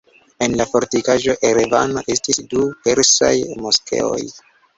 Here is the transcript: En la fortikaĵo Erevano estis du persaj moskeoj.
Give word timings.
En 0.43 0.53
la 0.61 0.65
fortikaĵo 0.69 1.35
Erevano 1.49 2.03
estis 2.15 2.41
du 2.55 2.65
persaj 2.89 3.31
moskeoj. 3.67 4.21